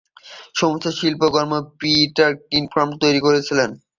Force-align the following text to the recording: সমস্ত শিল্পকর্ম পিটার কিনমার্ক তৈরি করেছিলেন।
সমস্ত 0.55 0.85
শিল্পকর্ম 0.97 1.51
পিটার 1.79 2.31
কিনমার্ক 2.43 2.91
তৈরি 3.03 3.19
করেছিলেন। 3.21 3.69